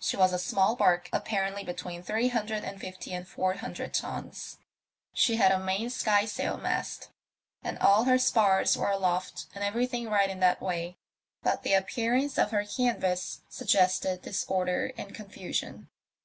She 0.00 0.16
was 0.16 0.32
a 0.32 0.40
small 0.40 0.74
barque, 0.74 1.08
apparently 1.12 1.62
between 1.62 2.02
three 2.02 2.30
hundred 2.30 2.64
and 2.64 2.80
fifty 2.80 3.14
and 3.14 3.28
four 3.28 3.52
hundred 3.52 3.94
tons; 3.94 4.58
she 5.12 5.36
had 5.36 5.52
a 5.52 5.58
main 5.60 5.88
skysail 5.88 6.56
mast, 6.60 7.10
and 7.62 7.78
all 7.78 8.02
her 8.02 8.18
spars 8.18 8.76
were 8.76 8.90
aloft 8.90 9.46
and 9.54 9.62
everthing 9.62 10.08
right 10.10 10.30
in 10.30 10.40
that 10.40 10.60
way; 10.60 10.98
but 11.44 11.62
the 11.62 11.74
appear 11.74 12.16
ance 12.16 12.38
of 12.38 12.50
her 12.50 12.64
canvas 12.64 13.42
suggested 13.48 14.22
disorder 14.22 14.90
and 14.96 15.14
confusion. 15.14 15.88